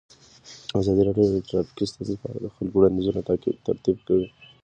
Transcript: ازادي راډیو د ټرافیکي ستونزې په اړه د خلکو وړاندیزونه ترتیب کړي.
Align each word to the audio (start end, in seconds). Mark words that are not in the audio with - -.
ازادي 0.79 1.01
راډیو 1.07 1.25
د 1.33 1.37
ټرافیکي 1.49 1.85
ستونزې 1.91 2.15
په 2.21 2.25
اړه 2.29 2.39
د 2.41 2.47
خلکو 2.55 2.75
وړاندیزونه 2.77 3.21
ترتیب 3.67 3.97
کړي. 4.07 4.27